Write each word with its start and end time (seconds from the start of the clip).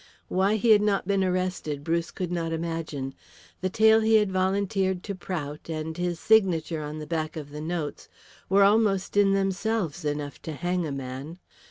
Why 0.29 0.55
he 0.55 0.71
had 0.71 0.81
not 0.81 1.07
been 1.07 1.23
arrested 1.23 1.83
Bruce 1.83 2.09
could 2.09 2.31
not 2.31 2.51
imagine. 2.51 3.13
The 3.61 3.69
tale 3.69 3.99
he 3.99 4.15
had 4.15 4.31
volunteered 4.31 5.03
to 5.03 5.13
Prout 5.13 5.69
and 5.69 5.95
his 5.95 6.19
signature 6.19 6.81
on 6.81 6.97
the 6.97 7.05
back 7.05 7.35
of 7.35 7.51
the 7.51 7.61
notes 7.61 8.09
were 8.49 8.63
almost 8.63 9.15
in 9.15 9.33
themselves 9.33 10.03
enough 10.03 10.41
to 10.41 10.53
hang 10.53 10.87
a 10.87 10.91
man. 10.91 11.37